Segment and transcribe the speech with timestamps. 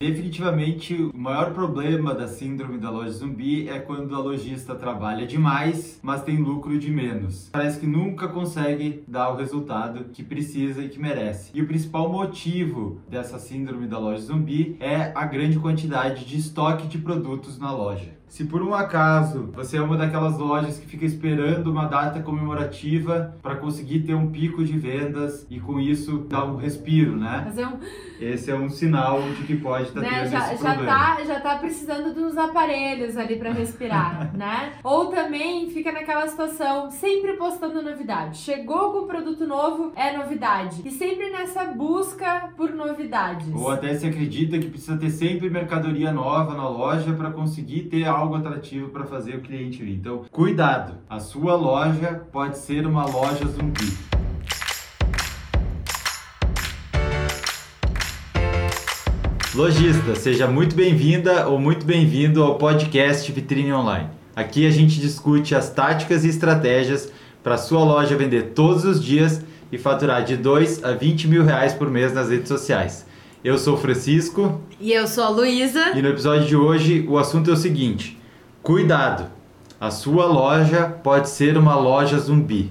[0.00, 5.98] Definitivamente, o maior problema da síndrome da loja zumbi é quando a lojista trabalha demais,
[6.00, 7.48] mas tem lucro de menos.
[7.50, 11.50] Parece que nunca consegue dar o resultado que precisa e que merece.
[11.52, 16.86] E o principal motivo dessa síndrome da loja zumbi é a grande quantidade de estoque
[16.86, 18.16] de produtos na loja.
[18.28, 23.36] Se por um acaso você é uma daquelas lojas que fica esperando uma data comemorativa
[23.42, 27.42] para conseguir ter um pico de vendas e com isso dar um respiro, né?
[27.46, 27.80] Fazer um...
[28.20, 30.18] Esse é um sinal de que pode estar tá né?
[30.22, 30.98] tendo já, esse já problema.
[30.98, 34.72] Tá, já tá precisando uns aparelhos ali para respirar, né?
[34.82, 38.38] Ou também fica naquela situação, sempre postando novidade.
[38.38, 40.82] Chegou com produto novo, é novidade.
[40.84, 43.48] E sempre nessa busca por novidades.
[43.54, 48.04] Ou até se acredita que precisa ter sempre mercadoria nova na loja para conseguir ter
[48.04, 49.94] algo atrativo para fazer o cliente vir.
[49.94, 54.07] Então, cuidado, a sua loja pode ser uma loja zumbi.
[59.58, 64.08] Lojista, seja muito bem-vinda ou muito bem-vindo ao podcast Vitrine Online.
[64.36, 67.10] Aqui a gente discute as táticas e estratégias
[67.42, 71.44] para a sua loja vender todos os dias e faturar de 2 a 20 mil
[71.44, 73.04] reais por mês nas redes sociais.
[73.42, 74.60] Eu sou o Francisco.
[74.80, 75.90] E eu sou a Luísa.
[75.92, 78.16] E no episódio de hoje o assunto é o seguinte:
[78.62, 79.26] cuidado,
[79.80, 82.70] a sua loja pode ser uma loja zumbi.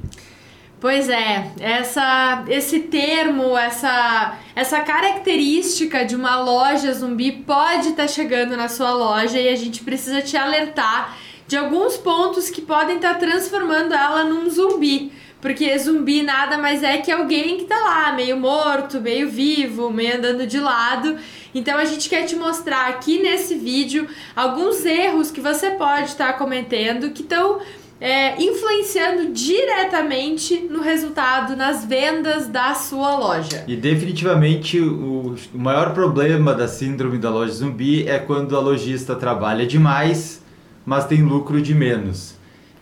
[0.80, 8.08] Pois é, essa, esse termo, essa, essa característica de uma loja zumbi pode estar tá
[8.08, 11.18] chegando na sua loja e a gente precisa te alertar
[11.48, 15.12] de alguns pontos que podem estar tá transformando ela num zumbi.
[15.42, 20.18] Porque zumbi nada mais é que alguém que tá lá, meio morto, meio vivo, meio
[20.18, 21.18] andando de lado.
[21.56, 26.34] Então a gente quer te mostrar aqui nesse vídeo alguns erros que você pode estar
[26.34, 27.60] tá cometendo que estão
[28.00, 33.64] é, influenciando diretamente no resultado, nas vendas da sua loja.
[33.68, 39.16] E definitivamente o, o maior problema da síndrome da loja zumbi é quando a lojista
[39.16, 40.44] trabalha demais,
[40.86, 42.36] mas tem lucro de menos.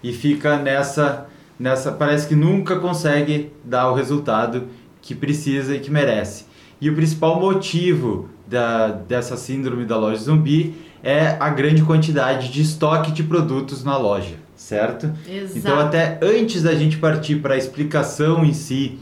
[0.04, 1.28] E fica nessa
[1.60, 4.68] nessa parece que nunca consegue dar o resultado
[5.02, 6.46] que precisa e que merece.
[6.80, 12.62] E o principal motivo da, dessa síndrome da loja zumbi é a grande quantidade de
[12.62, 15.12] estoque de produtos na loja, certo?
[15.28, 15.58] Exato.
[15.58, 18.98] Então, até antes da gente partir para a explicação em si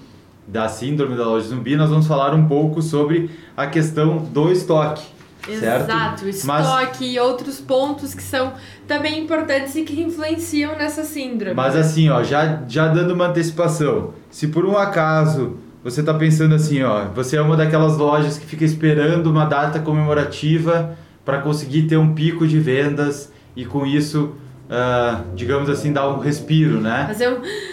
[0.48, 5.14] da síndrome da loja zumbi, nós vamos falar um pouco sobre a questão do estoque.
[5.46, 5.84] Certo?
[5.84, 8.54] Exato, estoque mas, e outros pontos que são
[8.88, 11.54] também importantes e que influenciam nessa síndrome.
[11.54, 16.56] Mas assim, ó, já, já dando uma antecipação, se por um acaso você está pensando
[16.56, 21.84] assim, ó, você é uma daquelas lojas que fica esperando uma data comemorativa para conseguir
[21.84, 27.14] ter um pico de vendas e com isso Uh, digamos assim, dar um respiro, né?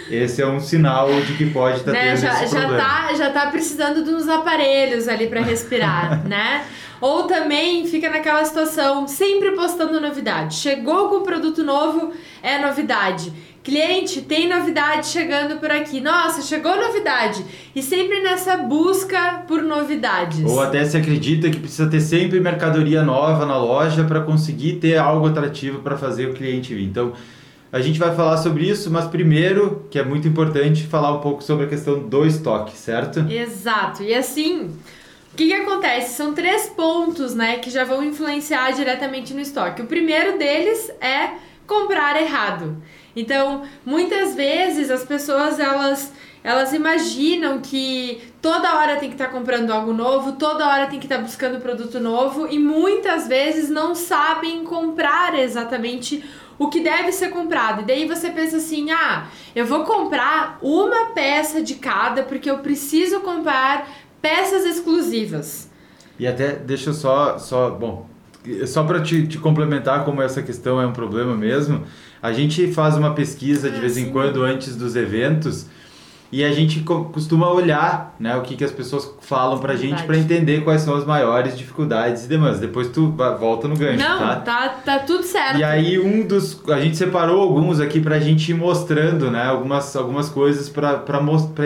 [0.09, 2.09] Esse é um sinal de que pode estar tá né?
[2.09, 2.83] tendo já, esse já problema.
[2.83, 6.65] Tá, já tá precisando de uns aparelhos ali para respirar, né?
[6.99, 10.55] Ou também fica naquela situação, sempre postando novidade.
[10.55, 12.13] Chegou com produto novo,
[12.43, 13.33] é novidade.
[13.63, 16.01] Cliente, tem novidade chegando por aqui.
[16.01, 17.45] Nossa, chegou novidade.
[17.75, 20.43] E sempre nessa busca por novidades.
[20.43, 24.97] Ou até se acredita que precisa ter sempre mercadoria nova na loja para conseguir ter
[24.97, 26.85] algo atrativo para fazer o cliente vir.
[26.85, 27.13] Então,
[27.71, 31.43] a gente vai falar sobre isso, mas primeiro, que é muito importante, falar um pouco
[31.43, 33.19] sobre a questão do estoque, certo?
[33.31, 34.01] Exato.
[34.01, 34.71] E assim,
[35.31, 36.15] o que, que acontece?
[36.15, 39.83] São três pontos, né, que já vão influenciar diretamente no estoque.
[39.83, 41.35] O primeiro deles é
[41.65, 42.75] comprar errado.
[43.15, 46.11] Então, muitas vezes as pessoas elas
[46.43, 50.99] elas imaginam que toda hora tem que estar tá comprando algo novo, toda hora tem
[50.99, 56.23] que estar tá buscando produto novo e muitas vezes não sabem comprar exatamente
[56.57, 57.81] o que deve ser comprado.
[57.81, 62.57] E daí você pensa assim: "Ah, eu vou comprar uma peça de cada porque eu
[62.59, 63.87] preciso comprar
[64.21, 65.69] peças exclusivas.
[66.19, 68.07] E até, deixa eu só, só bom,
[68.65, 71.83] só para te, te, complementar como essa questão é um problema mesmo,
[72.21, 75.67] a gente faz uma pesquisa de ah, vez em quando antes dos eventos
[76.31, 80.17] e a gente costuma olhar né, o que, que as pessoas falam pra gente para
[80.17, 82.59] entender quais são as maiores dificuldades e demandas.
[82.59, 84.35] Depois tu volta no gancho, Não, tá?
[84.37, 85.59] tá, tá tudo certo.
[85.59, 86.61] E aí um dos...
[86.69, 91.03] A gente separou alguns aqui pra gente ir mostrando né, algumas, algumas coisas pra,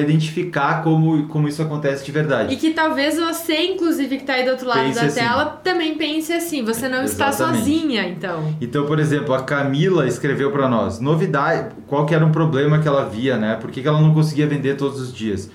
[0.01, 2.53] identificar como, como isso acontece de verdade.
[2.53, 5.19] E que talvez você, inclusive, que tá aí do outro lado pense da assim.
[5.19, 6.63] tela, também pense assim.
[6.63, 7.11] Você não Exatamente.
[7.11, 8.55] está sozinha, então.
[8.59, 10.99] Então, por exemplo, a Camila escreveu para nós.
[10.99, 11.75] Novidade...
[11.87, 13.57] Qual que era um problema que ela via, né?
[13.61, 15.49] Por que, que ela não conseguia todos os dias,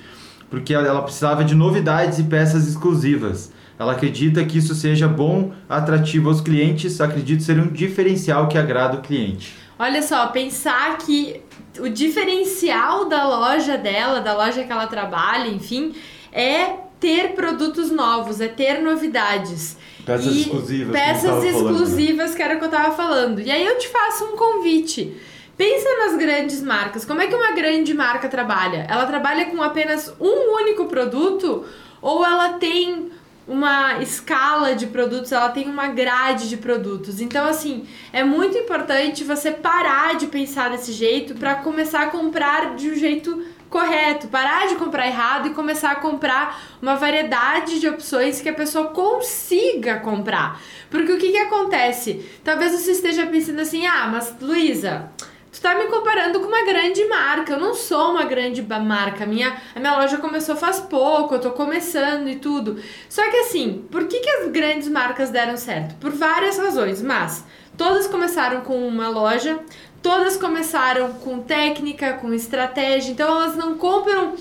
[0.49, 3.53] porque ela precisava de novidades e peças exclusivas.
[3.79, 8.99] Ela acredita que isso seja bom, atrativo aos clientes, acredita ser um diferencial que agrada
[8.99, 9.55] o cliente.
[9.79, 11.41] Olha só, pensar que
[11.79, 15.95] o diferencial da loja dela, da loja que ela trabalha, enfim,
[16.31, 19.79] é ter produtos novos, é ter novidades.
[20.05, 20.93] Peças E exclusivas.
[20.93, 21.71] Peças como eu tava falando.
[21.81, 23.41] exclusivas, que era o que eu tava falando.
[23.41, 25.17] E aí eu te faço um convite.
[25.61, 27.05] Pensa nas grandes marcas.
[27.05, 28.87] Como é que uma grande marca trabalha?
[28.89, 31.67] Ela trabalha com apenas um único produto
[32.01, 33.13] ou ela tem
[33.47, 37.21] uma escala de produtos, ela tem uma grade de produtos.
[37.21, 42.75] Então, assim, é muito importante você parar de pensar desse jeito para começar a comprar
[42.75, 47.87] de um jeito correto, parar de comprar errado e começar a comprar uma variedade de
[47.87, 50.59] opções que a pessoa consiga comprar.
[50.89, 52.25] Porque o que, que acontece?
[52.43, 55.11] Talvez você esteja pensando assim: ah, mas Luísa.
[55.53, 57.55] Tu tá me comparando com uma grande marca.
[57.55, 59.25] Eu não sou uma grande marca.
[59.25, 62.81] A minha, a minha loja começou faz pouco, eu tô começando e tudo.
[63.09, 65.97] Só que assim, por que, que as grandes marcas deram certo?
[65.97, 67.45] Por várias razões, mas
[67.77, 69.59] todas começaram com uma loja,
[70.01, 74.35] todas começaram com técnica, com estratégia, então elas não compram.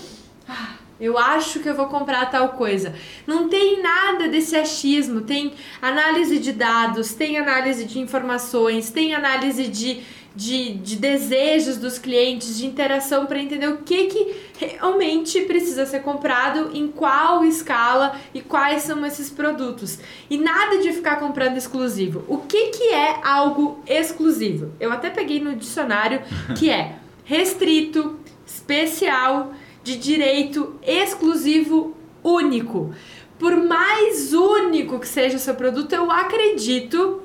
[0.47, 2.93] "Ah, eu acho que eu vou comprar tal coisa.
[3.25, 5.21] Não tem nada desse achismo.
[5.21, 10.01] Tem análise de dados, tem análise de informações, tem análise de,
[10.35, 16.01] de, de desejos dos clientes, de interação para entender o que, que realmente precisa ser
[16.01, 19.99] comprado, em qual escala e quais são esses produtos.
[20.29, 22.25] E nada de ficar comprando exclusivo.
[22.27, 24.73] O que, que é algo exclusivo?
[24.79, 26.21] Eu até peguei no dicionário
[26.57, 29.53] que é restrito, especial,
[29.83, 32.93] de direito exclusivo único.
[33.37, 37.21] Por mais único que seja o seu produto, eu acredito,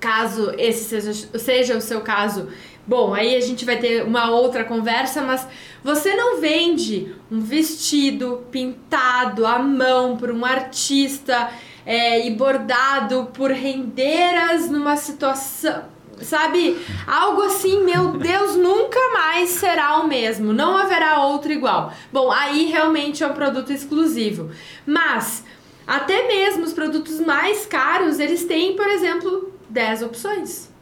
[0.00, 2.48] caso esse seja, seja o seu caso,
[2.86, 5.46] bom, aí a gente vai ter uma outra conversa, mas
[5.82, 11.50] você não vende um vestido pintado à mão por um artista
[11.84, 15.95] é, e bordado por rendeiras numa situação.
[16.22, 16.78] Sabe?
[17.06, 20.52] Algo assim, meu Deus, nunca mais será o mesmo.
[20.52, 21.92] Não haverá outro igual.
[22.12, 24.50] Bom, aí realmente é um produto exclusivo.
[24.86, 25.44] Mas,
[25.86, 30.75] até mesmo os produtos mais caros, eles têm, por exemplo, 10 opções.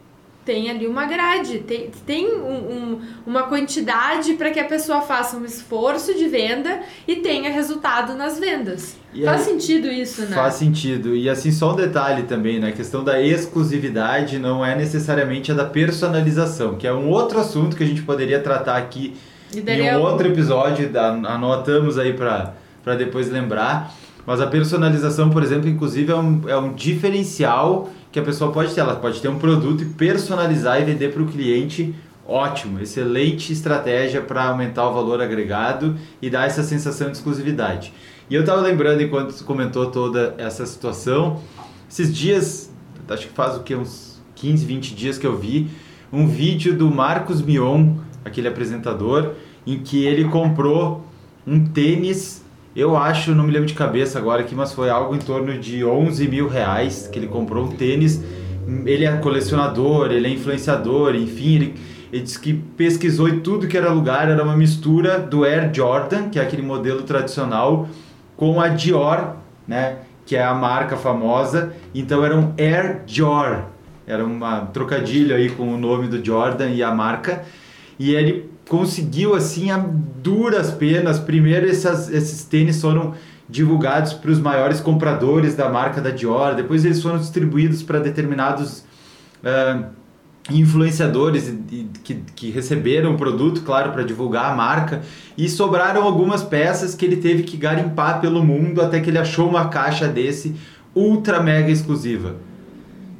[0.45, 5.35] Tem ali uma grade, tem, tem um- um- uma quantidade para que a pessoa faça
[5.35, 8.95] um esforço de venda e tenha resultado nas vendas.
[9.11, 10.35] E Faz aí- sentido isso, né?
[10.35, 11.15] Faz sentido.
[11.15, 12.69] E assim, só um detalhe também, né?
[12.69, 17.75] A questão da exclusividade não é necessariamente a da personalização, que é um outro assunto
[17.75, 19.15] que a gente poderia tratar aqui
[19.51, 20.91] em um outro episódio,
[21.27, 23.91] anotamos aí para depois lembrar.
[24.27, 28.73] Mas a personalização, por exemplo, inclusive é um, é um diferencial que a pessoa pode
[28.73, 28.79] ter.
[28.79, 31.93] Ela pode ter um produto e personalizar e vender para o cliente.
[32.25, 37.91] Ótimo, excelente estratégia para aumentar o valor agregado e dar essa sensação de exclusividade.
[38.29, 41.41] E eu estava lembrando, enquanto comentou toda essa situação,
[41.89, 42.71] esses dias,
[43.09, 45.67] acho que faz o que, uns 15, 20 dias que eu vi,
[46.11, 49.33] um vídeo do Marcos Mion, aquele apresentador,
[49.67, 51.05] em que ele comprou
[51.45, 52.44] um tênis,
[52.75, 55.85] eu acho, não me lembro de cabeça agora aqui, mas foi algo em torno de
[55.85, 58.21] 11 mil reais que ele comprou um tênis.
[58.85, 61.75] Ele é colecionador, ele é influenciador, enfim, ele,
[62.11, 66.29] ele disse que pesquisou e tudo que era lugar era uma mistura do Air Jordan,
[66.29, 67.87] que é aquele modelo tradicional,
[68.35, 71.73] com a Dior, né, que é a marca famosa.
[71.93, 73.65] Então era um Air Jor,
[74.05, 77.43] era uma trocadilho aí com o nome do Jordan e a marca.
[77.97, 81.19] E ele conseguiu assim a duras penas.
[81.19, 83.13] Primeiro essas, esses tênis foram
[83.47, 86.55] divulgados para os maiores compradores da marca da Dior.
[86.55, 88.83] Depois eles foram distribuídos para determinados
[89.43, 89.89] ah,
[90.49, 91.53] influenciadores
[92.03, 95.01] que, que receberam o produto, claro, para divulgar a marca.
[95.37, 99.47] E sobraram algumas peças que ele teve que garimpar pelo mundo até que ele achou
[99.47, 100.55] uma caixa desse
[100.93, 102.35] ultra mega exclusiva.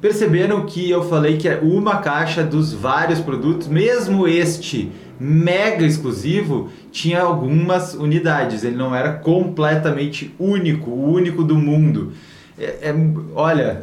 [0.06, 6.70] Perceberam que eu falei que é uma caixa dos vários produtos, mesmo este mega exclusivo
[6.92, 12.14] tinha algumas unidades, ele não era completamente único, o único do mundo.
[12.56, 12.96] É- é-
[13.34, 13.82] olha,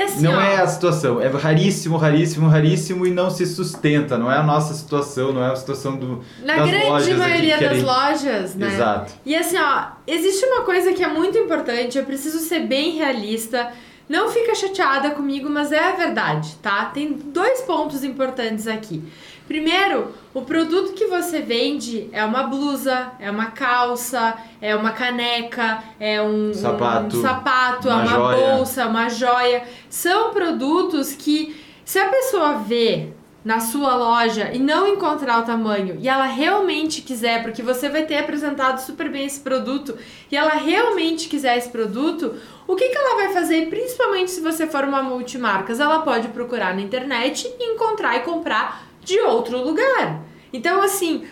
[0.00, 4.30] assim, não ó, é a situação, é raríssimo, raríssimo, raríssimo e não se sustenta, não
[4.30, 7.64] é a nossa situação, não é a situação do, na das grande lojas maioria que
[7.64, 8.74] das lojas, né?
[8.74, 9.12] Exato.
[9.26, 13.72] E assim, ó, existe uma coisa que é muito importante, eu preciso ser bem realista.
[14.08, 16.86] Não fica chateada comigo, mas é a verdade, tá?
[16.86, 19.02] Tem dois pontos importantes aqui.
[19.46, 25.82] Primeiro, o produto que você vende é uma blusa, é uma calça, é uma caneca,
[26.00, 28.36] é um Sapato, um sapato, é uma uma joia.
[28.56, 29.64] bolsa, uma joia.
[29.90, 33.10] São produtos que, se a pessoa vê
[33.44, 38.06] na sua loja e não encontrar o tamanho e ela realmente quiser, porque você vai
[38.06, 39.96] ter apresentado super bem esse produto
[40.32, 42.34] e ela realmente quiser esse produto,
[42.66, 43.68] o que, que ela vai fazer?
[43.68, 48.86] Principalmente se você for uma multimarcas, ela pode procurar na internet e encontrar e comprar
[49.02, 50.22] de outro lugar.
[50.50, 51.24] Então, assim,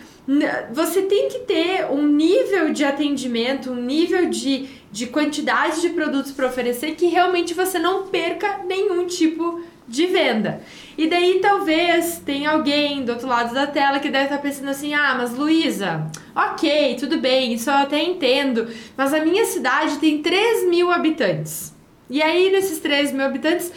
[0.72, 6.32] você tem que ter um nível de atendimento, um nível de de quantidade de produtos
[6.32, 10.62] para oferecer que realmente você não perca nenhum tipo de venda.
[10.96, 14.94] E daí talvez tenha alguém do outro lado da tela que deve estar pensando assim:
[14.94, 20.22] ah, mas Luísa, ok, tudo bem, isso eu até entendo, mas a minha cidade tem
[20.22, 21.74] 3 mil habitantes.
[22.08, 23.72] E aí, nesses 3 mil habitantes,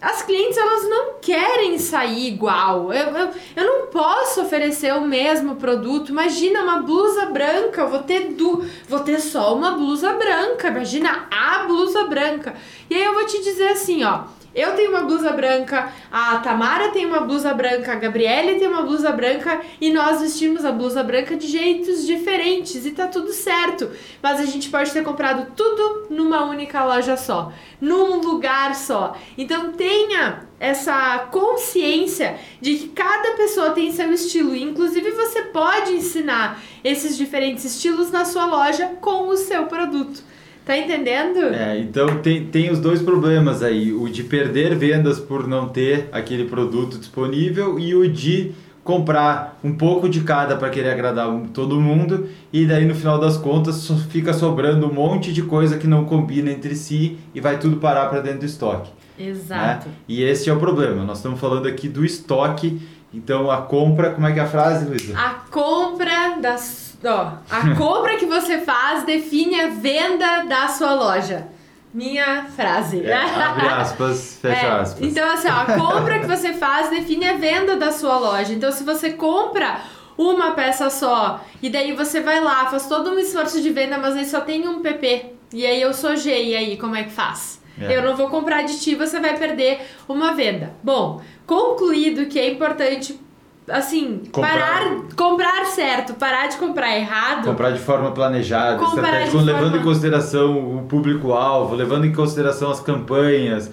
[0.00, 2.92] as clientes elas não querem sair igual.
[2.92, 6.10] Eu, eu, eu não posso oferecer o mesmo produto.
[6.10, 10.68] Imagina uma blusa branca, eu vou ter du, vou ter só uma blusa branca.
[10.68, 12.54] Imagina a blusa branca.
[12.88, 14.22] E aí eu vou te dizer assim, ó,
[14.54, 18.82] eu tenho uma blusa branca, a Tamara tem uma blusa branca, a Gabriele tem uma
[18.82, 23.90] blusa branca e nós vestimos a blusa branca de jeitos diferentes e tá tudo certo.
[24.22, 29.16] Mas a gente pode ter comprado tudo numa única loja só, num lugar só.
[29.38, 34.54] Então tenha essa consciência de que cada pessoa tem seu estilo.
[34.54, 40.22] Inclusive você pode ensinar esses diferentes estilos na sua loja com o seu produto.
[40.70, 41.52] Tá entendendo?
[41.52, 46.08] É, então tem, tem os dois problemas aí: o de perder vendas por não ter
[46.12, 48.52] aquele produto disponível e o de
[48.84, 53.36] comprar um pouco de cada para querer agradar todo mundo e daí no final das
[53.36, 57.78] contas fica sobrando um monte de coisa que não combina entre si e vai tudo
[57.78, 58.92] parar para dentro do estoque.
[59.18, 59.26] Né?
[59.26, 59.88] Exato.
[59.88, 59.94] Né?
[60.06, 61.02] E esse é o problema.
[61.02, 62.80] Nós estamos falando aqui do estoque.
[63.12, 65.18] Então a compra, como é que é a frase, Luísa?
[65.18, 71.48] A compra das Ó, a compra que você faz define a venda da sua loja.
[71.92, 73.04] Minha frase.
[73.04, 75.02] É, abre aspas, fecha é, aspas.
[75.02, 78.52] Então, assim, ó, a compra que você faz define a venda da sua loja.
[78.52, 79.80] Então, se você compra
[80.16, 84.16] uma peça só e daí você vai lá, faz todo um esforço de venda, mas
[84.16, 85.32] aí só tem um PP.
[85.52, 87.60] E aí eu sou G, e aí como é que faz?
[87.80, 87.96] É.
[87.96, 90.74] Eu não vou comprar de ti, você vai perder uma venda.
[90.82, 93.18] Bom, concluído que é importante
[93.68, 94.58] assim, comprar.
[94.58, 97.44] parar, comprar certo, parar de comprar errado.
[97.44, 99.76] Comprar de forma planejada, estratégica, levando forma...
[99.78, 103.70] em consideração o público-alvo, levando em consideração as campanhas.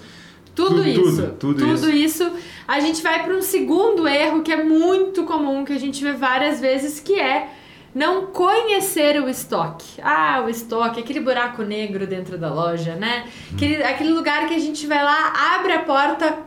[0.54, 1.02] Tudo, isso.
[1.02, 2.22] Tudo, tudo, tudo isso.
[2.22, 2.32] isso.
[2.66, 6.12] A gente vai para um segundo erro que é muito comum, que a gente vê
[6.12, 7.48] várias vezes, que é
[7.94, 10.00] não conhecer o estoque.
[10.02, 13.24] Ah, o estoque, aquele buraco negro dentro da loja, né?
[13.52, 16.38] Aquele, aquele lugar que a gente vai lá, abre a porta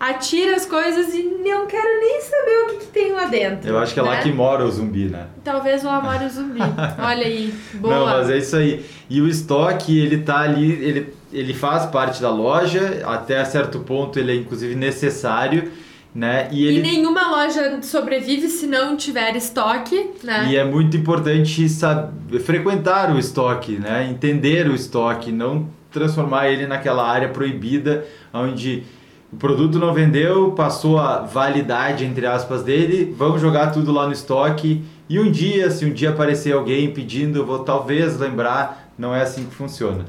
[0.00, 3.68] atira as coisas e não quero nem saber o que, que tem lá dentro.
[3.68, 4.08] Eu acho que é né?
[4.08, 5.26] lá que mora o zumbi, né?
[5.44, 6.60] Talvez lá mora o zumbi.
[6.98, 7.94] Olha aí, boa.
[7.94, 8.82] Não, mas é isso aí.
[9.10, 14.18] E o estoque, ele tá ali, ele, ele faz parte da loja, até certo ponto
[14.18, 15.70] ele é inclusive necessário.
[16.12, 16.48] Né?
[16.50, 16.78] E, ele...
[16.78, 20.48] e nenhuma loja sobrevive se não tiver estoque, né?
[20.50, 24.08] E é muito importante saber, frequentar o estoque, né?
[24.10, 28.82] Entender o estoque, não transformar ele naquela área proibida onde
[29.32, 34.12] o produto não vendeu, passou a validade, entre aspas, dele, vamos jogar tudo lá no
[34.12, 34.82] estoque.
[35.08, 39.22] E um dia, se um dia aparecer alguém pedindo, eu vou talvez lembrar, não é
[39.22, 40.04] assim que funciona.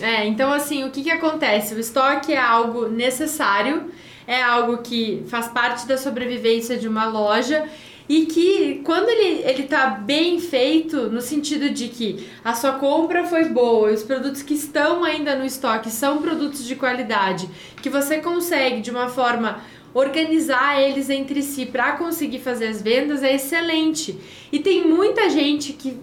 [0.00, 1.74] É, então assim, o que, que acontece?
[1.74, 3.84] O estoque é algo necessário,
[4.26, 7.64] é algo que faz parte da sobrevivência de uma loja
[8.08, 13.24] e que quando ele, ele tá bem feito, no sentido de que a sua compra
[13.24, 17.48] foi boa, os produtos que estão ainda no estoque são produtos de qualidade,
[17.82, 19.60] que você consegue de uma forma
[19.92, 24.18] organizar eles entre si para conseguir fazer as vendas é excelente.
[24.52, 25.98] E tem muita gente que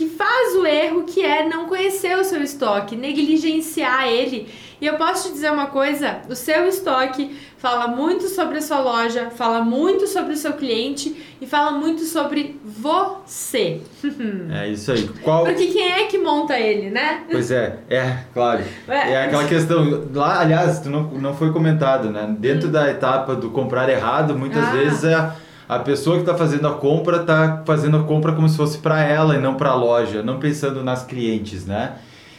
[0.00, 4.48] que faz o erro que é não conhecer o seu estoque, negligenciar ele.
[4.80, 8.80] E eu posso te dizer uma coisa: o seu estoque fala muito sobre a sua
[8.80, 13.82] loja, fala muito sobre o seu cliente e fala muito sobre você.
[14.50, 15.08] É isso aí.
[15.22, 15.44] Qual...
[15.44, 17.22] Porque quem é que monta ele, né?
[17.30, 18.62] Pois é, é, claro.
[18.88, 20.08] É, é aquela questão.
[20.12, 22.34] Lá, aliás, não, não foi comentado, né?
[22.38, 22.72] Dentro hum.
[22.72, 24.72] da etapa do comprar errado, muitas ah.
[24.72, 25.32] vezes é
[25.68, 29.02] a pessoa que está fazendo a compra está fazendo a compra como se fosse para
[29.02, 31.92] ela e não para a loja, não pensando nas clientes, né?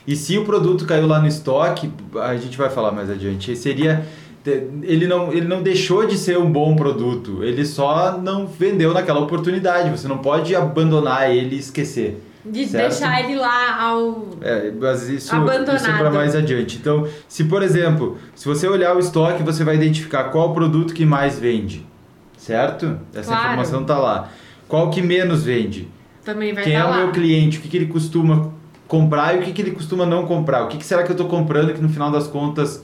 [0.05, 4.05] E se o produto caiu lá no estoque, a gente vai falar mais adiante, seria
[4.45, 9.19] ele não, ele não deixou de ser um bom produto, ele só não vendeu naquela
[9.19, 9.89] oportunidade.
[9.91, 12.23] Você não pode abandonar ele e esquecer.
[12.43, 12.89] De certo?
[12.89, 14.29] deixar ele lá ao.
[14.41, 15.75] É, mas isso, abandonado.
[15.75, 16.77] isso é para mais adiante.
[16.77, 20.93] Então, se por exemplo, se você olhar o estoque, você vai identificar qual o produto
[20.93, 21.85] que mais vende.
[22.35, 22.99] Certo?
[23.13, 23.43] Essa claro.
[23.43, 24.29] informação tá lá.
[24.67, 25.87] Qual que menos vende?
[26.25, 26.91] Também vai Quem tá é lá.
[26.91, 27.59] o meu cliente?
[27.59, 28.51] O que, que ele costuma
[28.87, 30.63] comprar e o que, que ele costuma não comprar?
[30.63, 32.83] O que, que será que eu estou comprando que no final das contas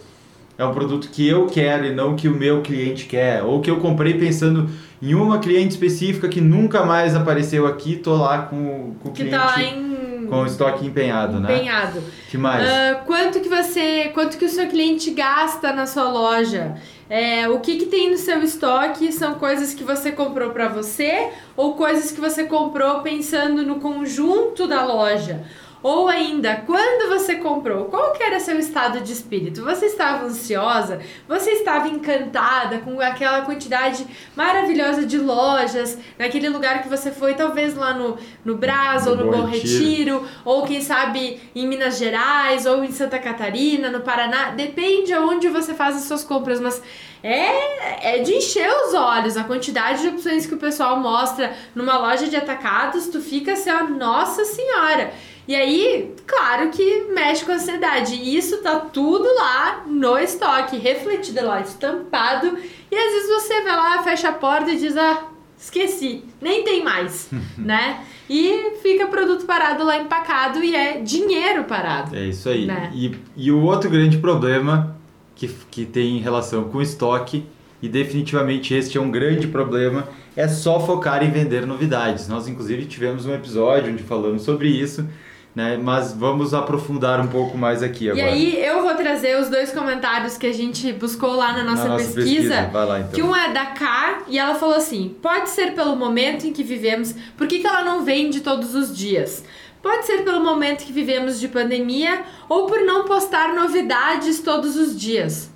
[0.57, 3.69] é um produto que eu quero e não que o meu cliente quer, ou que
[3.69, 4.69] eu comprei pensando
[5.01, 9.23] em uma cliente específica que nunca mais apareceu aqui, tô lá com, com o que
[9.23, 10.25] cliente tá em...
[10.27, 11.55] com o estoque empenhado, né?
[11.55, 12.01] Empenhado.
[12.29, 12.67] Que mais?
[12.67, 16.75] Uh, quanto que você, quanto que o seu cliente gasta na sua loja?
[17.09, 21.29] É, o que, que tem no seu estoque são coisas que você comprou para você
[21.55, 25.43] ou coisas que você comprou pensando no conjunto da loja?
[25.84, 29.63] Ou ainda, quando você comprou, qual que era seu estado de espírito?
[29.63, 31.00] Você estava ansiosa?
[31.27, 34.05] Você estava encantada com aquela quantidade
[34.36, 39.17] maravilhosa de lojas, naquele lugar que você foi, talvez lá no, no Brás, no ou
[39.17, 39.77] no Bom Retiro.
[39.77, 44.50] Retiro, ou quem sabe em Minas Gerais, ou em Santa Catarina, no Paraná.
[44.51, 46.81] Depende aonde você faz as suas compras, mas
[47.24, 49.38] é, é de encher os olhos.
[49.38, 53.69] A quantidade de opções que o pessoal mostra numa loja de atacados, tu fica assim,
[53.69, 55.12] ó, nossa senhora.
[55.48, 58.16] E aí, claro que mexe com a ansiedade.
[58.16, 62.58] E isso tá tudo lá no estoque, refletido lá, estampado.
[62.92, 65.24] E às vezes você vai lá, fecha a porta e diz: Ah,
[65.58, 68.04] esqueci, nem tem mais, né?
[68.30, 72.13] E fica produto parado lá empacado e é dinheiro parado.
[72.13, 72.66] É isso aí.
[72.66, 72.92] Né?
[72.94, 74.98] E, e o outro grande problema
[75.34, 77.46] que, que tem relação com estoque,
[77.82, 82.27] e definitivamente este é um grande problema, é só focar em vender novidades.
[82.27, 85.08] Nós, inclusive, tivemos um episódio onde falamos sobre isso
[85.57, 85.75] né?
[85.75, 88.29] Mas vamos aprofundar um pouco mais aqui agora.
[88.29, 91.85] E aí eu vou trazer os dois comentários que a gente buscou lá na nossa,
[91.85, 92.25] na nossa pesquisa.
[92.25, 92.69] pesquisa.
[92.71, 93.11] Vai lá, então.
[93.11, 96.61] Que um é da K e ela falou assim: pode ser pelo momento em que
[96.61, 99.43] vivemos, por que, que ela não vende todos os dias?
[99.81, 104.99] Pode ser pelo momento que vivemos de pandemia ou por não postar novidades todos os
[104.99, 105.49] dias.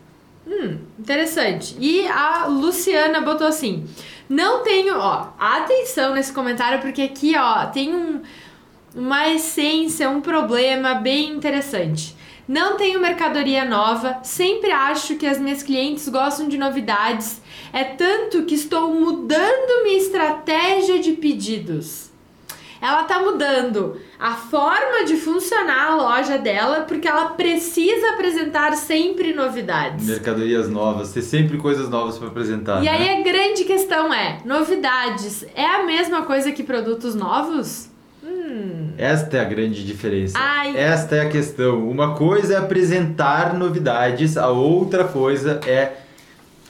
[0.47, 1.75] Hum, interessante.
[1.79, 3.85] E a Luciana botou assim:
[4.27, 8.21] não tenho, ó, atenção nesse comentário porque aqui, ó, tem um
[8.95, 12.15] uma essência, um problema bem interessante.
[12.47, 18.43] Não tenho mercadoria nova, sempre acho que as minhas clientes gostam de novidades, é tanto
[18.43, 22.11] que estou mudando minha estratégia de pedidos.
[22.81, 29.33] Ela está mudando a forma de funcionar a loja dela porque ela precisa apresentar sempre
[29.33, 30.07] novidades.
[30.07, 32.81] Mercadorias novas, ter sempre coisas novas para apresentar.
[32.81, 32.89] E né?
[32.89, 37.90] aí a grande questão é: novidades é a mesma coisa que produtos novos?
[38.23, 38.89] Hum.
[38.97, 40.37] Esta é a grande diferença.
[40.37, 40.77] Ai.
[40.77, 41.89] Esta é a questão.
[41.89, 45.93] Uma coisa é apresentar novidades, a outra coisa é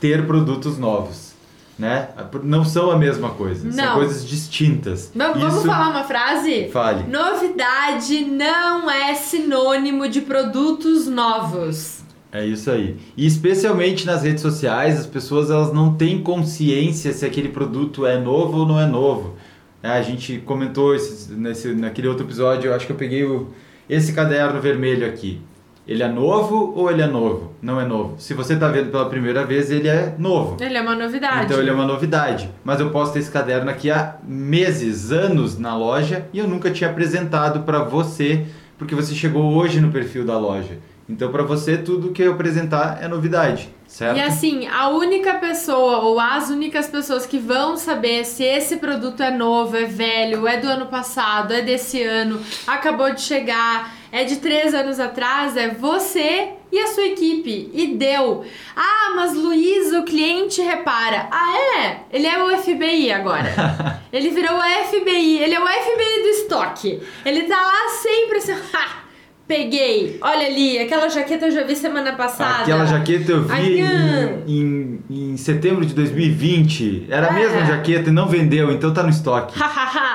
[0.00, 1.32] ter produtos novos.
[1.78, 2.08] Né?
[2.42, 3.72] Não são a mesma coisa, não.
[3.72, 5.10] são coisas distintas.
[5.14, 5.38] Mas Isso...
[5.40, 6.68] Vamos falar uma frase?
[6.68, 7.10] Fale.
[7.10, 12.02] Novidade não é sinônimo de produtos novos.
[12.30, 12.96] É isso aí.
[13.16, 18.18] E especialmente nas redes sociais, as pessoas elas não têm consciência se aquele produto é
[18.18, 19.34] novo ou não é novo.
[19.82, 23.48] É, a gente comentou esse, nesse, naquele outro episódio, eu acho que eu peguei o,
[23.88, 25.40] esse caderno vermelho aqui.
[25.86, 27.52] Ele é novo ou ele é novo?
[27.60, 28.14] Não é novo.
[28.16, 30.56] Se você está vendo pela primeira vez, ele é novo.
[30.60, 31.46] Ele é uma novidade.
[31.46, 32.48] Então ele é uma novidade.
[32.62, 36.70] Mas eu posso ter esse caderno aqui há meses, anos na loja e eu nunca
[36.70, 38.46] tinha apresentado para você,
[38.78, 40.78] porque você chegou hoje no perfil da loja.
[41.12, 43.68] Então para você tudo que eu apresentar é novidade.
[43.86, 44.16] Certo?
[44.16, 49.22] E assim, a única pessoa ou as únicas pessoas que vão saber se esse produto
[49.22, 54.24] é novo, é velho, é do ano passado, é desse ano, acabou de chegar, é
[54.24, 57.70] de três anos atrás, é você e a sua equipe.
[57.74, 58.46] E deu.
[58.74, 61.28] Ah, mas Luiz, o cliente repara.
[61.30, 62.00] Ah, é?
[62.10, 64.00] Ele é o FBI agora.
[64.10, 65.38] ele virou o FBI.
[65.38, 67.02] Ele é o FBI do estoque.
[67.26, 68.54] Ele tá lá sempre assim.
[69.46, 70.18] Peguei.
[70.20, 72.62] Olha ali, aquela jaqueta eu já vi semana passada.
[72.62, 77.06] Aquela jaqueta eu vi em, em, em, setembro de 2020.
[77.10, 77.30] Era é.
[77.30, 79.54] a mesma jaqueta e não vendeu, então tá no estoque.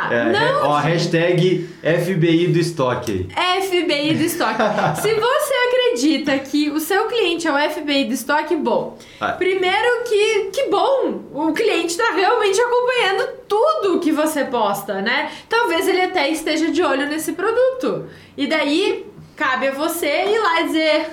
[0.09, 3.27] é, não, ó, hashtag FBI do estoque.
[3.67, 4.61] FBI do estoque.
[5.01, 8.97] Se você acredita que o seu cliente é o FBI do estoque, bom.
[9.19, 9.33] Ah.
[9.33, 15.31] Primeiro que, que bom, o cliente tá realmente acompanhando tudo que você posta, né?
[15.49, 18.05] Talvez ele até esteja de olho nesse produto.
[18.35, 19.06] E daí
[19.37, 21.09] cabe a você ir lá e dizer,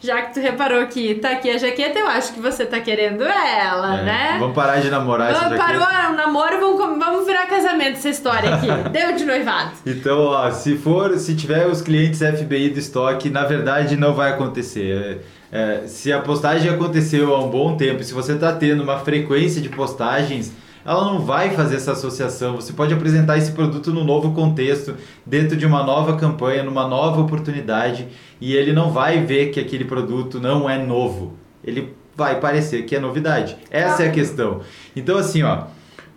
[0.00, 3.22] já que tu reparou que tá aqui a jaqueta, eu acho que você tá querendo
[3.22, 4.36] ela, é, né?
[4.40, 5.62] Vamos parar de namorar essa jaqueta.
[5.62, 8.66] Parou o namoro, vamos, vamos virar casamento essa história aqui.
[8.90, 9.72] Deu de noivado.
[9.84, 14.32] Então, ó, se for, se tiver os clientes FBI do estoque, na verdade não vai
[14.32, 15.20] acontecer.
[15.52, 19.60] É, se a postagem aconteceu há um bom tempo, se você tá tendo uma frequência
[19.60, 20.52] de postagens
[20.88, 22.56] ela não vai fazer essa associação.
[22.56, 24.94] Você pode apresentar esse produto no novo contexto,
[25.26, 28.08] dentro de uma nova campanha, numa nova oportunidade,
[28.40, 31.34] e ele não vai ver que aquele produto não é novo.
[31.62, 33.58] Ele vai parecer que é novidade.
[33.70, 34.62] Essa é a questão.
[34.96, 35.64] Então, assim, ó,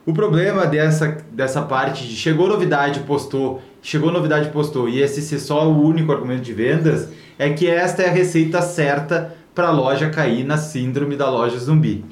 [0.06, 5.40] o problema dessa, dessa parte de chegou novidade, postou, chegou novidade, postou, e esse ser
[5.40, 9.72] só o único argumento de vendas, é que esta é a receita certa para a
[9.72, 12.06] loja cair na síndrome da loja zumbi.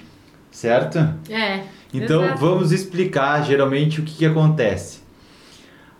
[0.52, 1.00] Certo?
[1.30, 1.79] É.
[1.93, 2.39] Então Exato.
[2.39, 4.99] vamos explicar geralmente o que, que acontece.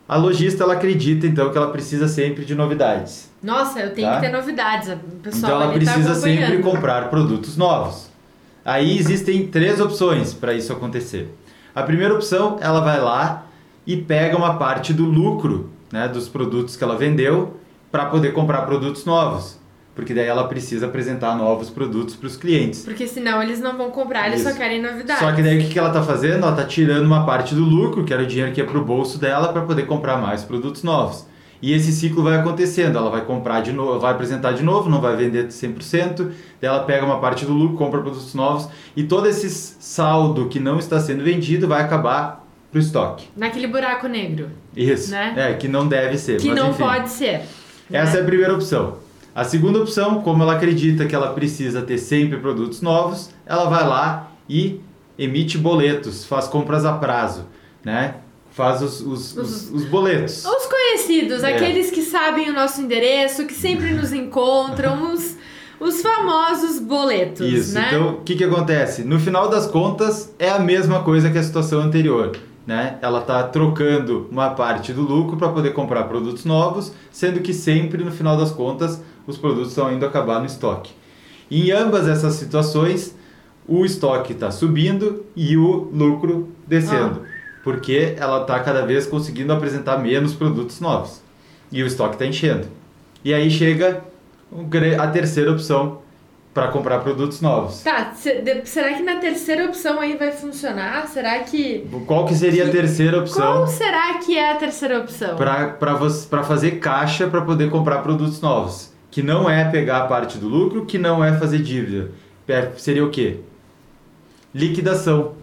[0.08, 3.30] A lojista ela acredita então que ela precisa sempre de novidades.
[3.44, 4.16] Nossa, eu tenho tá?
[4.16, 4.90] que ter novidades.
[5.22, 8.10] Pessoal, então ela tá precisa tá sempre comprar produtos novos.
[8.66, 11.34] Aí existem três opções para isso acontecer.
[11.76, 13.46] A primeira opção, ela vai lá
[13.86, 17.58] e pega uma parte do lucro né, dos produtos que ela vendeu
[17.92, 19.59] para poder comprar produtos novos.
[20.00, 22.86] Porque daí ela precisa apresentar novos produtos para os clientes.
[22.86, 24.50] Porque senão eles não vão comprar, eles Isso.
[24.50, 25.20] só querem novidades.
[25.20, 26.38] Só que daí o que ela está fazendo?
[26.38, 28.86] Ela está tirando uma parte do lucro, que era o dinheiro que ia para o
[28.86, 31.28] bolso dela, para poder comprar mais produtos novos.
[31.62, 35.02] E esse ciclo vai acontecendo, ela vai comprar de novo, vai apresentar de novo, não
[35.02, 36.32] vai vender 100%, daí
[36.62, 40.80] ela pega uma parte do lucro, compra produtos novos e todo esse saldo que não
[40.80, 43.28] está sendo vendido vai acabar pro estoque.
[43.36, 44.50] Naquele buraco negro.
[44.74, 45.12] Isso.
[45.12, 45.34] Né?
[45.36, 46.40] É, que não deve ser.
[46.40, 46.84] Que mas não enfim.
[46.84, 47.42] pode ser.
[47.92, 48.22] Essa é né?
[48.22, 49.09] a primeira opção.
[49.34, 53.88] A segunda opção, como ela acredita que ela precisa ter sempre produtos novos, ela vai
[53.88, 54.82] lá e
[55.18, 57.46] emite boletos, faz compras a prazo,
[57.84, 58.16] né?
[58.52, 60.44] Faz os, os, os, os boletos.
[60.46, 61.54] Os conhecidos, É.
[61.56, 65.38] aqueles que sabem o nosso endereço, que sempre nos encontram, os,
[65.80, 67.74] os famosos boletos, Isso.
[67.76, 67.88] né?
[67.88, 69.04] Então, o que, que acontece?
[69.04, 72.36] No final das contas, é a mesma coisa que a situação anterior.
[72.68, 72.98] Né?
[73.02, 78.04] Ela está trocando uma parte do lucro para poder comprar produtos novos, sendo que sempre,
[78.04, 80.92] no final das contas, os produtos estão indo acabar no estoque.
[81.50, 83.16] Em ambas essas situações,
[83.68, 87.24] o estoque está subindo e o lucro descendo,
[87.64, 91.22] porque ela está cada vez conseguindo apresentar menos produtos novos
[91.72, 92.68] e o estoque está enchendo.
[93.24, 94.04] E aí chega
[95.00, 96.00] a terceira opção
[96.54, 97.82] para comprar produtos novos.
[97.84, 98.12] Tá,
[98.66, 101.08] será que na terceira opção aí vai funcionar?
[101.08, 101.88] Será que.
[102.08, 103.22] Qual que seria a Que- terceira Qual
[103.64, 105.36] opção será que é a terceira opção?
[105.38, 108.92] para fazer caixa para poder comprar produtos novos?
[109.20, 112.12] Que não é pegar a parte do lucro, que não é fazer dívida.
[112.48, 113.40] É, Seria o quê?
[114.56, 115.34] Liquidação.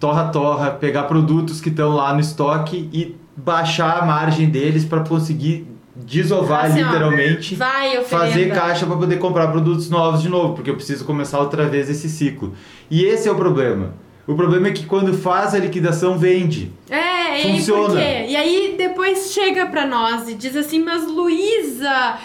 [0.00, 5.66] Torra-torra, pegar produtos que estão lá no estoque e baixar a margem deles para conseguir
[5.94, 7.54] desovar Assim, ó, literalmente.
[7.56, 8.04] Vai oferenda.
[8.08, 11.90] fazer caixa para poder comprar produtos novos de novo, porque eu preciso começar outra vez
[11.90, 12.54] esse ciclo.
[12.90, 13.92] E esse é o problema.
[14.26, 16.72] O problema é que quando faz a liquidação, vende.
[16.88, 17.88] É, Funciona.
[17.88, 18.26] por quê?
[18.28, 22.16] E aí depois chega pra nós e diz assim, mas Luísa,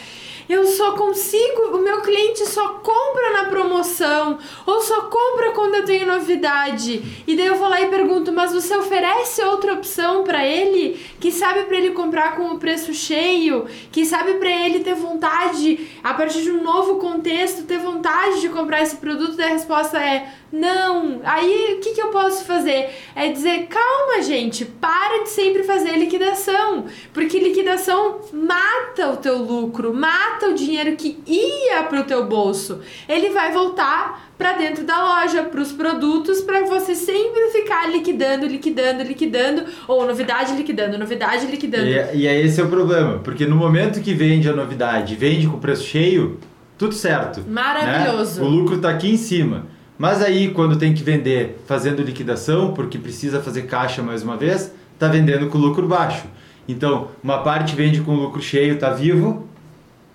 [0.52, 5.86] eu só consigo, o meu cliente só compra na promoção, ou só compra quando eu
[5.86, 7.24] tenho novidade.
[7.28, 11.32] E daí eu vou lá e pergunto, mas você oferece outra opção pra ele, que
[11.32, 16.14] sabe pra ele comprar com o preço cheio, que sabe pra ele ter vontade, a
[16.14, 19.38] partir de um novo contexto, ter vontade de comprar esse produto?
[19.38, 21.22] Daí a resposta é não.
[21.24, 22.90] Aí o que, que eu posso fazer?
[23.16, 26.86] É dizer, calma, gente, para de sempre fazer liquidação.
[27.14, 32.82] Porque liquidação mata o teu lucro, mata o dinheiro que ia pro teu bolso.
[33.08, 38.48] Ele vai voltar para dentro da loja, para os produtos, para você sempre ficar liquidando,
[38.48, 41.86] liquidando, liquidando, ou novidade liquidando, novidade liquidando.
[41.86, 45.46] E, e é esse é o problema, porque no momento que vende a novidade, vende
[45.46, 46.40] com preço cheio,
[46.76, 47.44] tudo certo.
[47.48, 48.42] Maravilhoso.
[48.42, 48.48] né?
[48.48, 49.68] O lucro está aqui em cima.
[50.02, 54.74] Mas aí, quando tem que vender fazendo liquidação, porque precisa fazer caixa mais uma vez,
[54.96, 56.24] está vendendo com lucro baixo.
[56.68, 59.48] Então, uma parte vende com lucro cheio, está vivo,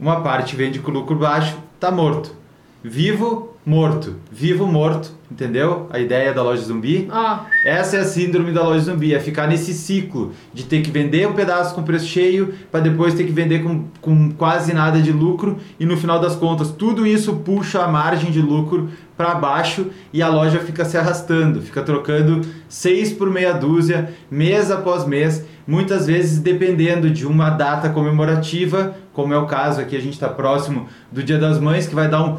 [0.01, 2.35] uma parte vende com lucro baixo, está morto.
[2.83, 4.14] Vivo, morto.
[4.31, 5.11] Vivo, morto.
[5.29, 5.88] Entendeu?
[5.90, 7.09] A ideia da loja zumbi.
[7.11, 10.90] Ó, Essa é a síndrome da loja zumbi, é ficar nesse ciclo de ter que
[10.90, 15.02] vender um pedaço com preço cheio para depois ter que vender com, com quase nada
[15.02, 19.35] de lucro e no final das contas tudo isso puxa a margem de lucro para
[19.35, 25.05] baixo e a loja fica se arrastando, fica trocando seis por meia dúzia, mês após
[25.05, 30.14] mês, muitas vezes dependendo de uma data comemorativa, como é o caso aqui, a gente
[30.14, 32.37] está próximo do Dia das Mães, que vai dar um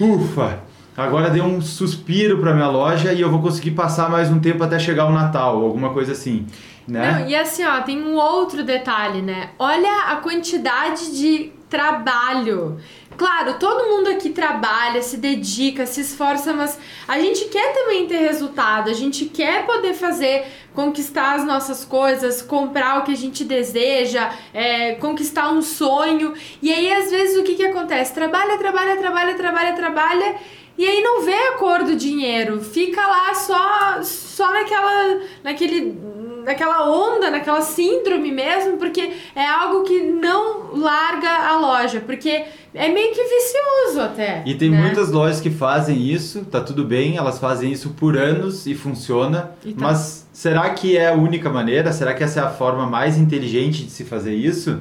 [0.00, 0.60] ufa,
[0.98, 4.64] Agora deu um suspiro para minha loja e eu vou conseguir passar mais um tempo
[4.64, 6.44] até chegar o Natal, alguma coisa assim,
[6.88, 7.20] né?
[7.20, 9.50] Não, e assim, ó, tem um outro detalhe, né?
[9.60, 12.78] Olha a quantidade de trabalho.
[13.16, 18.18] Claro, todo mundo aqui trabalha, se dedica, se esforça, mas a gente quer também ter
[18.18, 23.44] resultado, a gente quer poder fazer, conquistar as nossas coisas, comprar o que a gente
[23.44, 26.34] deseja, é, conquistar um sonho.
[26.60, 28.12] E aí, às vezes, o que, que acontece?
[28.12, 30.34] Trabalha, trabalha, trabalha, trabalha, trabalha.
[30.78, 35.98] E aí não vê a cor do dinheiro, fica lá só só naquela naquele
[36.44, 42.88] naquela onda, naquela síndrome mesmo, porque é algo que não larga a loja, porque é
[42.88, 44.42] meio que vicioso até.
[44.46, 44.80] E tem né?
[44.80, 49.50] muitas lojas que fazem isso, tá tudo bem, elas fazem isso por anos e funciona,
[49.62, 49.84] E tá.
[49.84, 51.92] mas será que é a única maneira?
[51.92, 54.80] Será que essa é a forma mais inteligente de se fazer isso?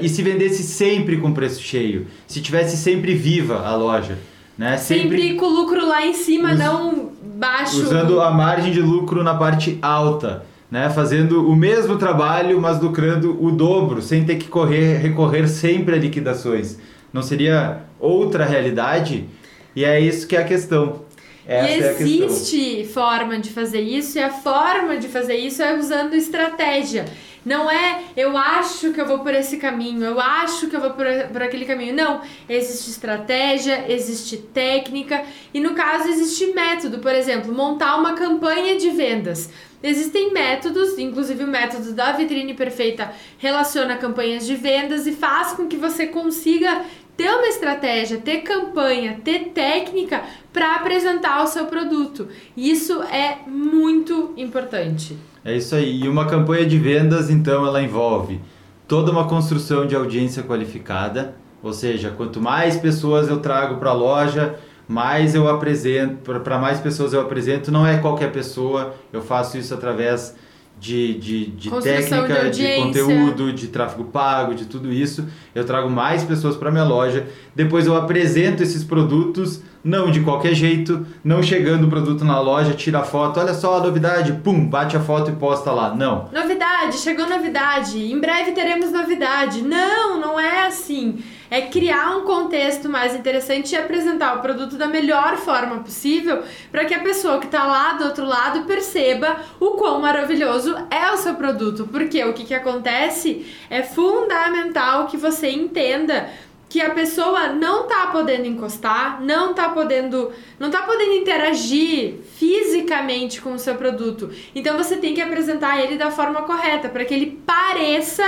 [0.00, 2.06] E se vendesse sempre com preço cheio?
[2.26, 4.16] Se tivesse sempre viva a loja?
[4.56, 4.76] Né?
[4.76, 7.82] sempre, com o lucro lá em cima, Us- não baixo.
[7.82, 10.90] usando a margem de lucro na parte alta, né?
[10.90, 15.98] Fazendo o mesmo trabalho, mas lucrando o dobro, sem ter que correr, recorrer sempre a
[15.98, 16.78] liquidações.
[17.12, 19.26] Não seria outra realidade?
[19.74, 21.00] E é isso que é a questão.
[21.46, 22.26] Essa e é a questão.
[22.26, 27.04] existe forma de fazer isso, e a forma de fazer isso é usando estratégia.
[27.44, 30.90] Não é eu acho que eu vou por esse caminho, eu acho que eu vou
[30.90, 31.94] por, por aquele caminho.
[31.94, 32.20] Não.
[32.48, 36.98] Existe estratégia, existe técnica e no caso existe método.
[36.98, 39.50] Por exemplo, montar uma campanha de vendas.
[39.82, 45.66] Existem métodos, inclusive o método da vitrine perfeita relaciona campanhas de vendas e faz com
[45.66, 46.84] que você consiga
[47.16, 50.22] ter uma estratégia, ter campanha, ter técnica
[50.52, 52.28] para apresentar o seu produto.
[52.56, 55.16] Isso é muito importante.
[55.44, 56.02] É isso aí.
[56.02, 58.40] E uma campanha de vendas, então, ela envolve
[58.86, 63.94] toda uma construção de audiência qualificada, ou seja, quanto mais pessoas eu trago para a
[63.94, 69.56] loja, mais eu apresento, para mais pessoas eu apresento, não é qualquer pessoa, eu faço
[69.56, 70.36] isso através
[70.80, 75.26] de, de, de técnica, de, de, conteúdo, de tráfego pago, de tudo isso.
[75.54, 77.26] Eu trago mais pessoas para minha loja.
[77.54, 82.74] Depois eu apresento esses produtos, não de qualquer jeito, não chegando o produto na loja,
[82.74, 85.94] tira a foto, olha só a novidade, pum, bate a foto e posta lá.
[85.94, 86.28] Não.
[86.32, 89.62] Novidade, chegou novidade, em breve teremos novidade.
[89.62, 94.88] Não, não é assim é criar um contexto mais interessante e apresentar o produto da
[94.88, 99.72] melhor forma possível para que a pessoa que está lá do outro lado perceba o
[99.72, 101.86] quão maravilhoso é o seu produto.
[101.92, 106.30] Porque o que, que acontece é fundamental que você entenda
[106.72, 113.42] que a pessoa não tá podendo encostar, não tá podendo, não tá podendo interagir fisicamente
[113.42, 114.30] com o seu produto.
[114.54, 118.24] Então você tem que apresentar ele da forma correta para que ele pareça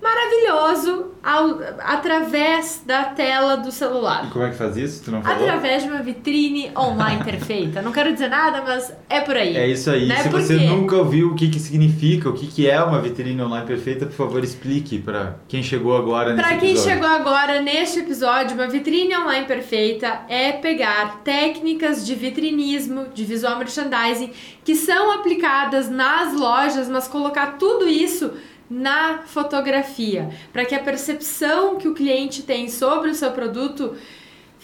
[0.00, 4.26] maravilhoso ao, através da tela do celular.
[4.26, 5.02] E como é que faz isso?
[5.04, 5.44] Tu não falou?
[5.44, 7.82] Através de uma vitrine online perfeita.
[7.82, 9.56] Não quero dizer nada, mas é por aí.
[9.56, 10.06] É isso aí.
[10.06, 10.22] Né?
[10.22, 13.66] Se você nunca ouviu o que, que significa, o que, que é uma vitrine online
[13.66, 18.54] perfeita, por favor, explique para quem chegou agora nesse Para quem chegou agora neste episódio,
[18.54, 24.30] uma vitrine online perfeita é pegar técnicas de vitrinismo, de visual merchandising,
[24.64, 28.32] que são aplicadas nas lojas, mas colocar tudo isso
[28.68, 33.96] na fotografia, para que a percepção que o cliente tem sobre o seu produto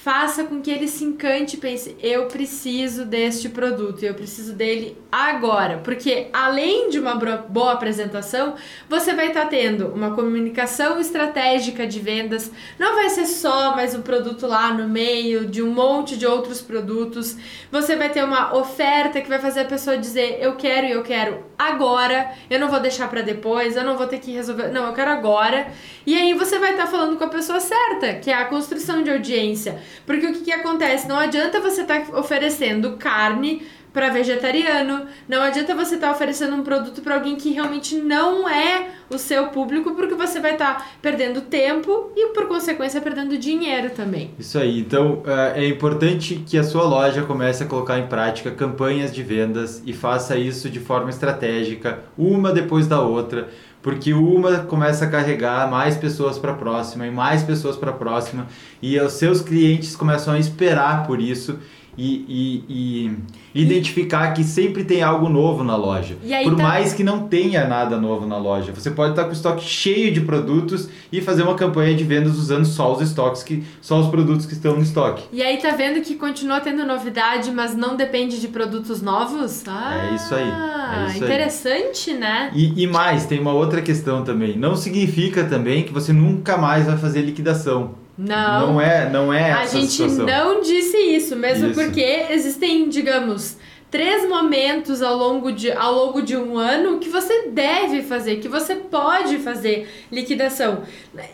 [0.03, 4.99] faça com que ele se encante e pense: eu preciso deste produto, eu preciso dele
[5.11, 5.79] agora.
[5.79, 8.55] Porque além de uma boa apresentação,
[8.89, 12.51] você vai estar tá tendo uma comunicação estratégica de vendas.
[12.79, 16.61] Não vai ser só mais um produto lá no meio de um monte de outros
[16.61, 17.37] produtos.
[17.71, 21.03] Você vai ter uma oferta que vai fazer a pessoa dizer: eu quero e eu
[21.05, 22.33] quero agora.
[22.51, 24.69] Eu não vou deixar para depois, eu não vou ter que resolver.
[24.73, 25.69] Não, eu quero agora.
[26.05, 29.05] E aí você vai estar tá falando com a pessoa certa, que é a construção
[29.05, 31.09] de audiência porque o que, que acontece?
[31.09, 36.57] Não adianta você estar tá oferecendo carne para vegetariano, não adianta você estar tá oferecendo
[36.57, 40.77] um produto para alguém que realmente não é o seu público, porque você vai estar
[40.77, 44.31] tá perdendo tempo e, por consequência, perdendo dinheiro também.
[44.39, 44.81] Isso aí.
[44.81, 49.23] Então, é, é importante que a sua loja comece a colocar em prática campanhas de
[49.23, 53.49] vendas e faça isso de forma estratégica, uma depois da outra
[53.83, 57.95] porque uma começa a carregar mais pessoas para a próxima e mais pessoas para a
[57.95, 58.47] próxima
[58.81, 61.59] e os seus clientes começam a esperar por isso
[61.97, 63.17] e, e,
[63.55, 66.17] e identificar que sempre tem algo novo na loja.
[66.45, 66.63] Por tá...
[66.63, 68.73] mais que não tenha nada novo na loja.
[68.73, 72.39] Você pode estar com o estoque cheio de produtos e fazer uma campanha de vendas
[72.39, 75.25] usando só os estoques, que, só os produtos que estão no estoque.
[75.33, 79.63] E aí tá vendo que continua tendo novidade, mas não depende de produtos novos?
[79.67, 80.43] Ah, é isso aí.
[80.43, 82.19] É isso interessante, aí.
[82.19, 82.51] né?
[82.55, 84.57] E, e mais, tem uma outra questão também.
[84.57, 88.02] Não significa também que você nunca mais vai fazer liquidação.
[88.17, 88.73] Não.
[88.73, 90.27] Não é, não é A gente situação.
[90.27, 91.81] não disse isso, mesmo isso.
[91.81, 93.57] porque existem, digamos,
[93.91, 98.49] três momentos ao longo, de, ao longo de um ano que você deve fazer, que
[98.49, 100.83] você pode fazer liquidação.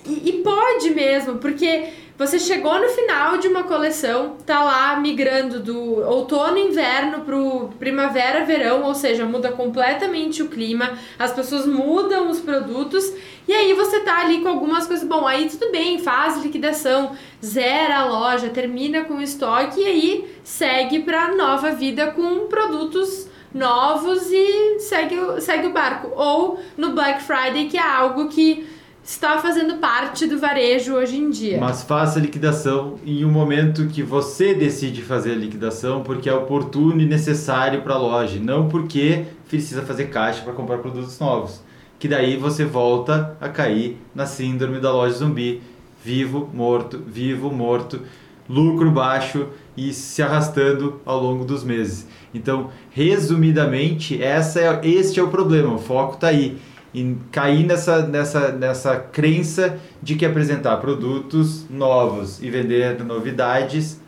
[0.06, 1.86] E, e pode mesmo, porque
[2.18, 8.44] você chegou no final de uma coleção, tá lá migrando do outono inverno pro primavera
[8.44, 13.12] verão, ou seja, muda completamente o clima, as pessoas mudam os produtos
[13.46, 17.98] e aí você tá ali com algumas coisas, bom, aí tudo bem, faz liquidação, zera
[17.98, 24.30] a loja, termina com o estoque e aí segue para nova vida com produtos novos
[24.30, 26.12] e segue, segue o barco.
[26.14, 28.66] Ou no Black Friday, que é algo que
[29.08, 31.58] está fazendo parte do varejo hoje em dia.
[31.58, 36.34] Mas faça a liquidação em um momento que você decide fazer a liquidação porque é
[36.34, 41.62] oportuno e necessário para a loja, não porque precisa fazer caixa para comprar produtos novos.
[41.98, 45.62] Que daí você volta a cair na síndrome da loja zumbi,
[46.04, 48.02] vivo, morto, vivo, morto,
[48.46, 52.06] lucro baixo e se arrastando ao longo dos meses.
[52.34, 56.58] Então, resumidamente, essa é, este é o problema, o foco está aí
[56.94, 64.00] e cair nessa, nessa, nessa crença de que apresentar produtos novos e vender novidades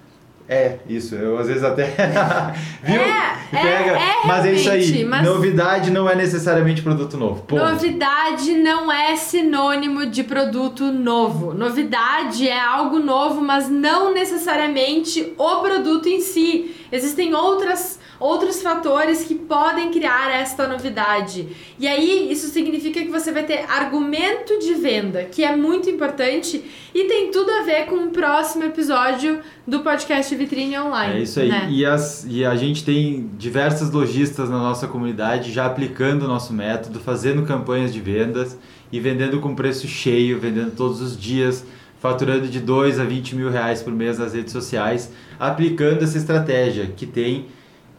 [0.48, 1.14] É, isso.
[1.14, 1.84] Eu às vezes até.
[2.82, 3.00] Viu?
[3.00, 3.92] É, Pega.
[3.92, 5.04] é, é mas é isso aí.
[5.04, 7.42] mas- Novidade não é necessariamente produto novo.
[7.44, 7.62] Ponto.
[7.62, 11.54] Novidade não é sinônimo de produto novo.
[11.54, 16.74] Novidade é algo novo, mas não necessariamente o produto em si.
[16.90, 21.48] Existem outras, outros fatores que podem criar esta novidade.
[21.78, 26.62] E aí, isso significa que você vai ter argumento de venda, que é muito importante
[26.94, 31.20] e tem tudo a ver com o próximo episódio do podcast Vitrine Online.
[31.20, 31.48] É isso aí.
[31.48, 31.66] né?
[31.70, 36.52] E, as, e a gente tem diversas lojistas na nossa comunidade já aplicando o nosso
[36.52, 38.59] método, fazendo campanhas de vendas
[38.92, 41.64] e vendendo com preço cheio, vendendo todos os dias,
[42.00, 46.87] faturando de 2 a 20 mil reais por mês nas redes sociais, aplicando essa estratégia
[46.94, 47.46] que tem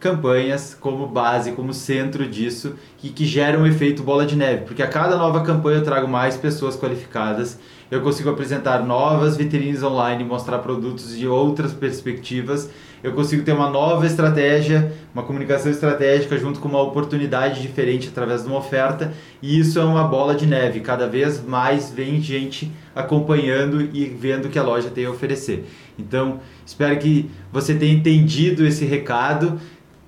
[0.02, 4.82] campanhas como base, como centro disso e que gera um efeito bola de neve, porque
[4.82, 7.56] a cada nova campanha eu trago mais pessoas qualificadas,
[7.88, 12.68] eu consigo apresentar novas vitrines online, mostrar produtos de outras perspectivas,
[13.00, 18.42] eu consigo ter uma nova estratégia, uma comunicação estratégica junto com uma oportunidade diferente através
[18.42, 22.72] de uma oferta, e isso é uma bola de neve, cada vez mais vem gente
[22.94, 25.64] acompanhando e vendo o que a loja tem a oferecer.
[25.98, 29.60] Então, espero que você tenha entendido esse recado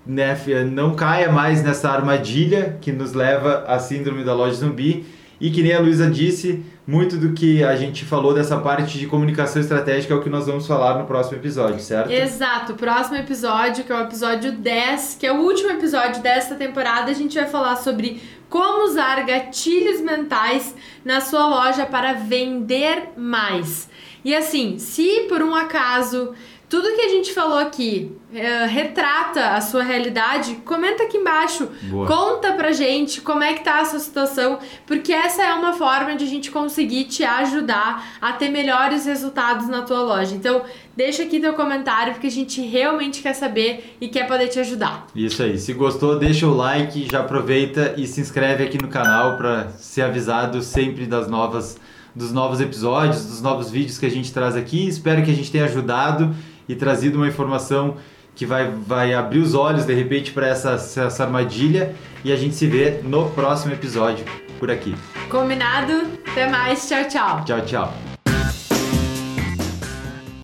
[0.07, 0.37] né,
[0.71, 5.07] não caia mais nessa armadilha que nos leva à síndrome da loja zumbi.
[5.41, 9.07] E que nem a Luísa disse, muito do que a gente falou dessa parte de
[9.07, 12.11] comunicação estratégica é o que nós vamos falar no próximo episódio, certo?
[12.11, 17.11] Exato, próximo episódio, que é o episódio 10, que é o último episódio desta temporada,
[17.11, 23.89] a gente vai falar sobre como usar gatilhos mentais na sua loja para vender mais.
[24.25, 26.33] E assim, se por um acaso
[26.69, 31.69] tudo que a gente falou aqui eh, retrata a sua realidade, comenta aqui embaixo.
[31.83, 32.07] Boa.
[32.07, 36.17] Conta pra gente como é que tá a sua situação, porque essa é uma forma
[36.17, 40.35] de a gente conseguir te ajudar a ter melhores resultados na tua loja.
[40.35, 40.63] Então,
[40.97, 45.07] deixa aqui teu comentário, porque a gente realmente quer saber e quer poder te ajudar.
[45.15, 45.59] Isso aí.
[45.59, 50.03] Se gostou, deixa o like, já aproveita e se inscreve aqui no canal para ser
[50.03, 51.79] avisado sempre das novas
[52.15, 54.87] dos novos episódios, dos novos vídeos que a gente traz aqui.
[54.87, 56.35] Espero que a gente tenha ajudado
[56.69, 57.97] e trazido uma informação
[58.35, 62.55] que vai, vai abrir os olhos de repente para essa, essa armadilha e a gente
[62.55, 64.25] se vê no próximo episódio
[64.59, 64.95] por aqui.
[65.29, 65.93] Combinado?
[66.27, 67.45] Até mais, tchau, tchau.
[67.45, 68.14] Tchau, tchau.